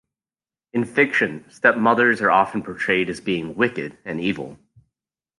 In 0.73 0.83
fiction, 0.83 1.45
stepmothers 1.51 2.21
are 2.23 2.31
often 2.31 2.63
portrayed 2.63 3.07
as 3.07 3.21
being 3.21 3.53
wicked 3.53 3.99
and 4.03 4.19
evil. 4.19 4.57